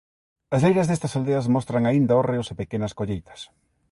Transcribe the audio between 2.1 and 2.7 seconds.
hórreos e